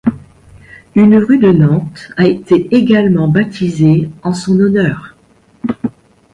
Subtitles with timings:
[0.95, 5.13] Une rue de Nantes a été également baptisée en son honneur.